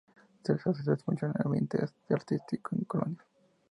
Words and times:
Se 0.43 0.53
le 0.53 0.57
asocia 0.59 0.97
mucho 1.05 1.27
con 1.27 1.29
el 1.29 1.45
ambiente 1.45 1.77
artístico 2.09 2.75
de 2.75 2.85
Colonia. 2.87 3.23